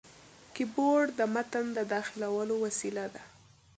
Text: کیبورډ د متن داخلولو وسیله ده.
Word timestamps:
کیبورډ 0.53 1.07
د 1.19 1.21
متن 1.33 1.65
داخلولو 1.93 2.55
وسیله 2.65 3.05
ده. 3.13 3.23